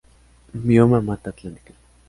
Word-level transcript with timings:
Bioma: 0.55 0.99
Mata 0.99 1.29
Atlántica. 1.29 1.75